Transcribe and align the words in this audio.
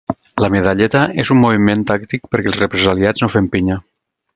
“La 0.43 0.47
medalleta 0.55 1.01
és 1.25 1.31
un 1.37 1.39
moviment 1.43 1.85
tàctic 1.93 2.27
perquè 2.33 2.53
els 2.55 2.61
represaliats 2.67 3.25
no 3.27 3.35
fem 3.37 3.57
pinya” 3.57 3.83